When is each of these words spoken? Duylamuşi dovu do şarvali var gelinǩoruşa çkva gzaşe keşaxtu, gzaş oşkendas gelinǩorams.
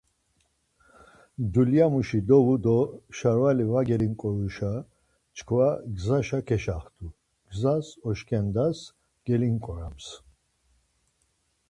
Duylamuşi 1.53 2.19
dovu 2.29 2.55
do 2.65 2.77
şarvali 3.17 3.65
var 3.71 3.83
gelinǩoruşa 3.89 4.71
çkva 5.35 5.69
gzaşe 5.95 6.39
keşaxtu, 6.47 7.07
gzaş 7.49 7.87
oşkendas 8.09 8.79
gelinǩorams. 9.27 10.07